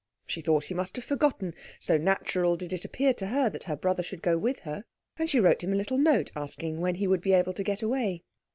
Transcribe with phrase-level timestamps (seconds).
[0.25, 3.75] She thought he must have forgotten, so natural did it appear to her that her
[3.75, 4.83] brother should go with her;
[5.19, 7.83] and she wrote him a little note, asking when he would be able to get
[7.83, 8.23] away.